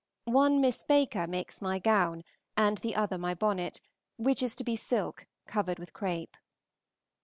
[0.25, 2.23] One Miss Baker makes my gown
[2.57, 3.81] and the other my bonnet,
[4.17, 6.37] which is to be silk covered with crape.